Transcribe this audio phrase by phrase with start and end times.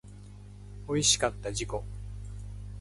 [0.87, 1.69] おいしかった自己